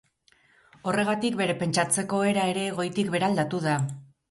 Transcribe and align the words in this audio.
Horregatik, 0.91 1.37
bere 1.43 1.55
pentsatzeko 1.59 2.23
era 2.31 2.47
ere 2.55 2.65
goitik 2.81 3.15
behera 3.17 3.31
aldatu 3.33 3.65
da. 3.71 3.79